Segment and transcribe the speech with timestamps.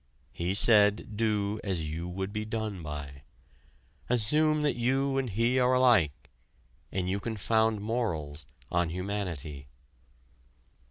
[0.31, 3.21] He said do as you would be done by.
[4.09, 6.31] Assume that you and he are alike,
[6.91, 9.67] and you can found morals on humanity.